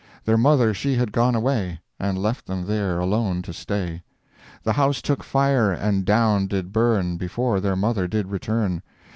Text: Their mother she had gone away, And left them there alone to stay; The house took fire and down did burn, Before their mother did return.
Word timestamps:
Their 0.25 0.35
mother 0.35 0.73
she 0.73 0.95
had 0.95 1.11
gone 1.11 1.35
away, 1.35 1.79
And 1.99 2.17
left 2.17 2.47
them 2.47 2.65
there 2.65 2.97
alone 2.97 3.43
to 3.43 3.53
stay; 3.53 4.01
The 4.63 4.73
house 4.73 4.99
took 4.99 5.23
fire 5.23 5.71
and 5.71 6.03
down 6.05 6.47
did 6.47 6.73
burn, 6.73 7.17
Before 7.17 7.59
their 7.59 7.75
mother 7.75 8.07
did 8.07 8.25
return. 8.31 8.81